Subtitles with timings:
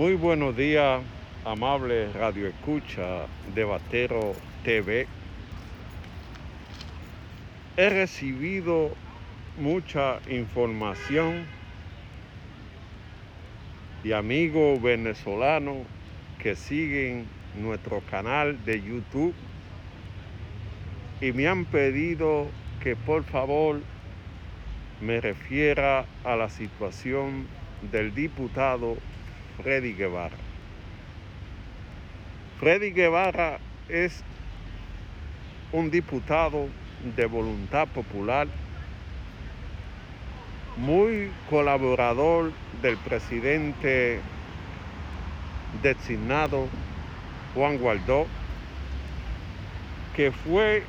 [0.00, 1.02] Muy buenos días,
[1.44, 4.32] amable Radio Escucha de Batero
[4.64, 5.06] TV.
[7.76, 8.92] He recibido
[9.58, 11.44] mucha información
[14.02, 15.86] de amigos venezolanos
[16.38, 17.26] que siguen
[17.60, 19.34] nuestro canal de YouTube
[21.20, 22.46] y me han pedido
[22.82, 23.82] que por favor
[25.02, 27.46] me refiera a la situación
[27.92, 28.96] del diputado
[29.62, 30.36] Freddy Guevara.
[32.58, 33.58] Freddy Guevara
[33.88, 34.22] es
[35.72, 36.66] un diputado
[37.16, 38.46] de voluntad popular,
[40.76, 42.52] muy colaborador
[42.82, 44.20] del presidente
[45.82, 46.66] designado
[47.54, 48.26] Juan Guaidó,
[50.16, 50.82] que fue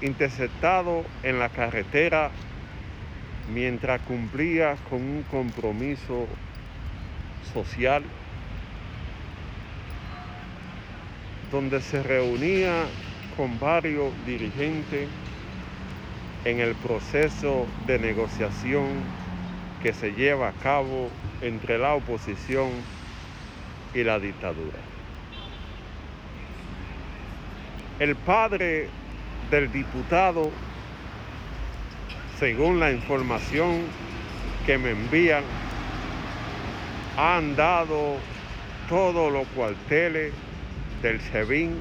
[0.00, 2.30] interceptado en la carretera
[3.52, 6.26] mientras cumplía con un compromiso
[7.52, 8.02] social
[11.50, 12.84] donde se reunía
[13.36, 15.08] con varios dirigentes
[16.44, 18.86] en el proceso de negociación
[19.82, 21.10] que se lleva a cabo
[21.42, 22.70] entre la oposición
[23.94, 24.78] y la dictadura.
[28.00, 28.88] El padre
[29.50, 30.50] del diputado,
[32.40, 33.82] según la información
[34.66, 35.44] que me envían,
[37.16, 38.16] han dado
[38.88, 40.32] todos los cuarteles
[41.02, 41.74] del SEBIN,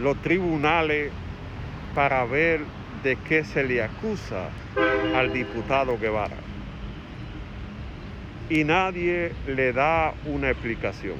[0.00, 1.12] los tribunales
[1.94, 2.60] para ver
[3.02, 4.48] de qué se le acusa
[5.14, 6.36] al diputado Guevara.
[8.48, 11.16] Y nadie le da una explicación.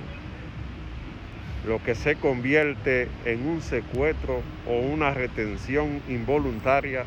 [1.67, 7.05] Lo que se convierte en un secuestro o una retención involuntaria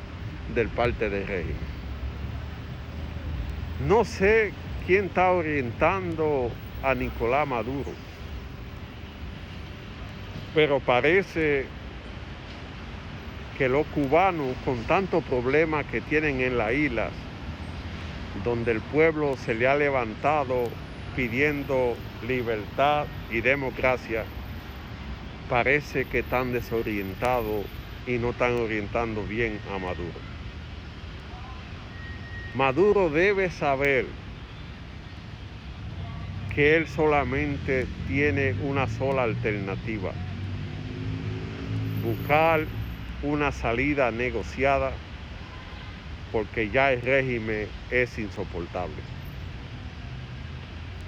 [0.53, 1.74] del parte del régimen.
[3.79, 4.53] No sé
[4.87, 6.49] quién está orientando
[6.81, 7.91] a Nicolás Maduro,
[10.53, 11.65] pero parece
[13.57, 17.11] que los cubanos, con tantos problemas que tienen en las islas,
[18.45, 20.69] donde el pueblo se le ha levantado
[21.15, 24.23] pidiendo libertad y democracia,
[25.49, 27.65] parece que están desorientados
[28.07, 30.24] y no están orientando bien a Maduro.
[32.55, 34.05] Maduro debe saber
[36.55, 40.13] que él solamente tiene una sola alternativa,
[42.01, 42.65] buscar
[43.23, 44.93] una salida negociada
[46.31, 49.03] porque ya el régimen es insoportable.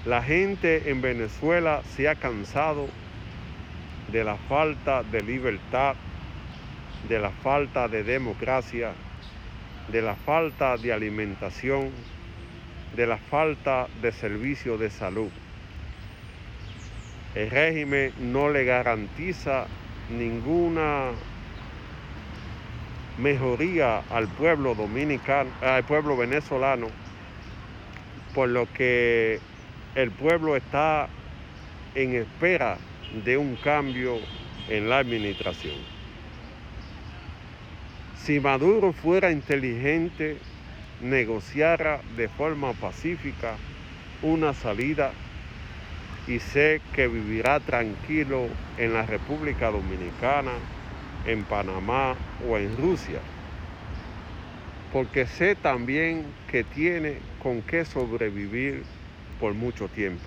[0.05, 2.89] La gente en Venezuela se ha cansado
[4.11, 5.95] de la falta de libertad,
[7.07, 8.91] de la falta de democracia
[9.87, 11.91] de la falta de alimentación,
[12.95, 15.29] de la falta de servicio de salud.
[17.35, 19.67] El régimen no le garantiza
[20.09, 21.11] ninguna
[23.17, 26.87] mejoría al pueblo dominicano, al pueblo venezolano,
[28.33, 29.39] por lo que
[29.95, 31.07] el pueblo está
[31.95, 32.77] en espera
[33.25, 34.17] de un cambio
[34.69, 35.96] en la administración.
[38.27, 40.35] Si Maduro fuera inteligente,
[40.99, 43.55] negociara de forma pacífica
[44.21, 45.13] una salida
[46.27, 50.51] y sé que vivirá tranquilo en la República Dominicana,
[51.25, 53.21] en Panamá o en Rusia,
[54.91, 58.83] porque sé también que tiene con qué sobrevivir
[59.39, 60.25] por mucho tiempo.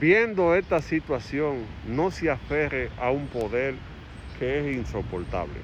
[0.00, 3.74] Viendo esta situación, no se aferre a un poder
[4.38, 5.60] que es insoportable.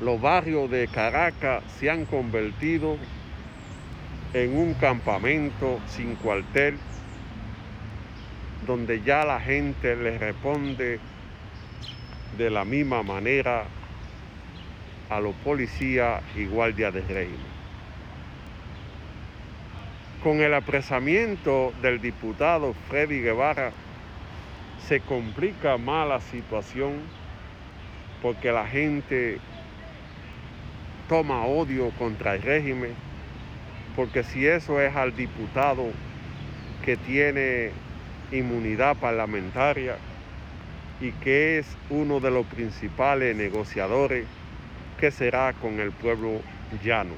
[0.00, 2.98] Los barrios de Caracas se han convertido
[4.34, 6.76] en un campamento sin cuartel
[8.66, 10.98] donde ya la gente le responde
[12.36, 13.64] de la misma manera
[15.08, 17.56] a los policías y guardias de régimen.
[20.22, 23.72] Con el apresamiento del diputado Freddy Guevara
[24.78, 26.94] se complica más la situación
[28.22, 29.38] porque la gente
[31.08, 32.92] toma odio contra el régimen,
[33.94, 35.84] porque si eso es al diputado
[36.84, 37.70] que tiene
[38.32, 39.96] inmunidad parlamentaria
[41.00, 44.26] y que es uno de los principales negociadores,
[44.98, 46.40] ¿qué será con el pueblo
[46.82, 47.14] llano?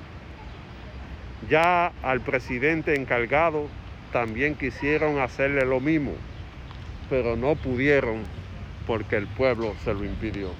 [1.48, 3.68] Ya al presidente encargado
[4.12, 6.12] también quisieron hacerle lo mismo
[7.08, 8.22] pero no pudieron
[8.86, 10.50] porque el pueblo se lo impidió.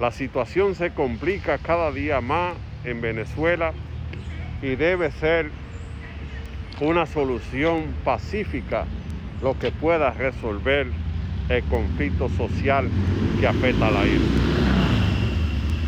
[0.00, 2.54] La situación se complica cada día más
[2.84, 3.72] en Venezuela
[4.62, 5.50] y debe ser
[6.80, 8.86] una solución pacífica
[9.42, 10.88] lo que pueda resolver
[11.48, 12.88] el conflicto social
[13.40, 14.54] que afecta a la isla.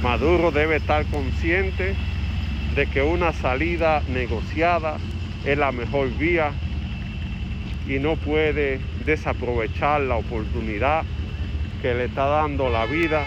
[0.03, 1.95] Maduro debe estar consciente
[2.77, 4.99] de que una salida negociada
[5.45, 6.53] es la mejor vía
[7.89, 11.05] y no puede desaprovechar la oportunidad
[11.83, 13.25] que le está dando la vida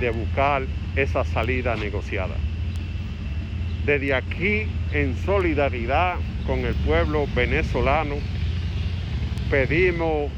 [0.00, 0.62] de buscar
[0.96, 2.34] esa salida negociada.
[3.86, 6.16] Desde aquí, en solidaridad
[6.46, 8.16] con el pueblo venezolano,
[9.50, 10.30] pedimos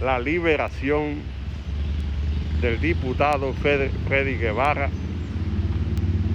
[0.00, 1.16] la liberación
[2.60, 4.88] del diputado Freddy Guevara,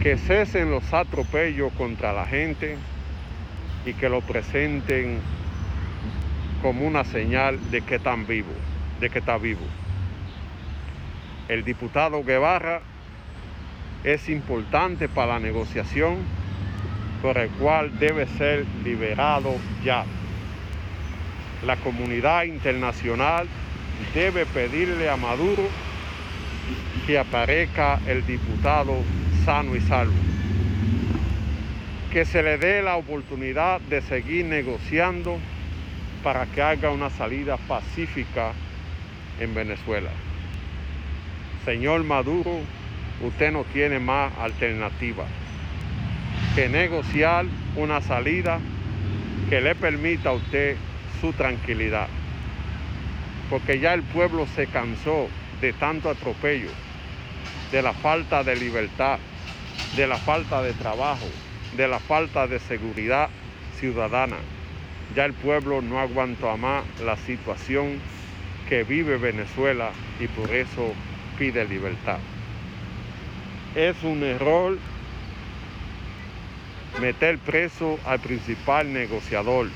[0.01, 2.77] que cesen los atropellos contra la gente
[3.85, 5.19] y que lo presenten
[6.67, 8.57] como una señal de que están vivos,
[8.99, 9.65] de que está vivo.
[11.47, 12.81] El diputado Guevara
[14.03, 16.17] es importante para la negociación,
[17.21, 20.03] por el cual debe ser liberado ya.
[21.65, 23.47] La comunidad internacional
[24.13, 25.63] debe pedirle a Maduro
[27.05, 28.93] que aparezca el diputado
[29.45, 30.19] sano y salvo.
[32.11, 35.39] Que se le dé la oportunidad de seguir negociando
[36.27, 38.51] para que haga una salida pacífica
[39.39, 40.09] en Venezuela.
[41.63, 42.59] Señor Maduro,
[43.21, 45.23] usted no tiene más alternativa
[46.53, 47.45] que negociar
[47.77, 48.59] una salida
[49.49, 50.75] que le permita a usted
[51.21, 52.09] su tranquilidad.
[53.49, 55.29] Porque ya el pueblo se cansó
[55.61, 56.71] de tanto atropello,
[57.71, 59.17] de la falta de libertad,
[59.95, 61.29] de la falta de trabajo,
[61.77, 63.29] de la falta de seguridad
[63.79, 64.56] ciudadana.
[65.15, 67.99] Ya el pueblo no aguanta más la situación
[68.67, 70.93] que vive Venezuela y por eso
[71.37, 72.19] pide libertad.
[73.75, 74.77] Es un error
[76.99, 79.67] meter preso al principal negociador.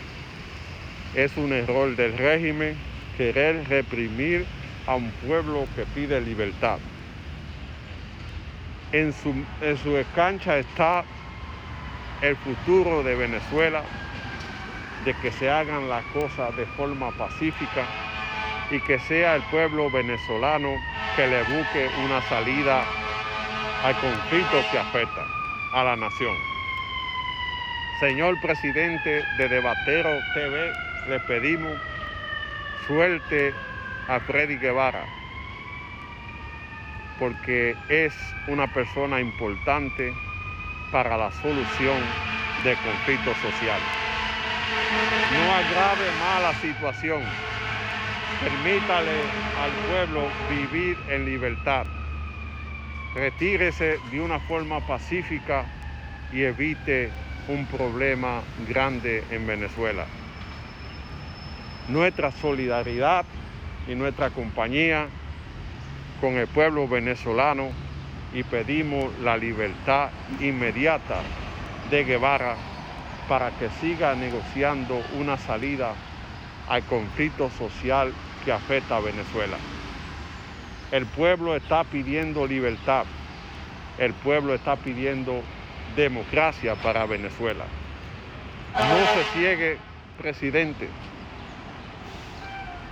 [1.15, 2.75] Es un error del régimen
[3.17, 4.45] querer reprimir
[4.87, 6.79] a un pueblo que pide libertad.
[8.91, 11.05] En su, en su está
[12.21, 13.83] el futuro de Venezuela,
[15.05, 17.85] de que se hagan las cosas de forma pacífica
[18.69, 20.69] y que sea el pueblo venezolano
[21.15, 22.83] que le busque una salida
[23.83, 25.25] al conflicto que afecta
[25.73, 26.35] a la nación.
[27.99, 30.71] Señor presidente de Debatero TV,
[31.07, 31.79] le pedimos
[32.87, 33.53] suerte
[34.07, 35.05] a Freddy Guevara,
[37.19, 38.13] porque es
[38.47, 40.13] una persona importante
[40.91, 42.01] para la solución
[42.63, 44.00] del conflicto social.
[45.35, 47.23] No agrave más la situación.
[48.41, 49.21] Permítale
[49.59, 51.85] al pueblo vivir en libertad.
[53.15, 55.65] Retírese de una forma pacífica
[56.33, 57.11] y evite
[57.47, 60.05] un problema grande en Venezuela.
[61.87, 63.25] Nuestra solidaridad
[63.87, 65.07] y nuestra compañía
[66.19, 67.71] con el pueblo venezolano
[68.33, 70.09] y pedimos la libertad
[70.39, 71.21] inmediata
[71.89, 72.55] de Guevara
[73.31, 75.93] para que siga negociando una salida
[76.67, 78.11] al conflicto social
[78.43, 79.55] que afecta a Venezuela.
[80.91, 83.05] El pueblo está pidiendo libertad,
[83.99, 85.43] el pueblo está pidiendo
[85.95, 87.63] democracia para Venezuela.
[88.73, 89.77] No se ciegue,
[90.17, 90.89] presidente,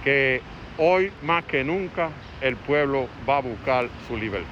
[0.05, 0.41] que
[0.77, 4.47] hoy más que nunca el pueblo va a buscar su libertad.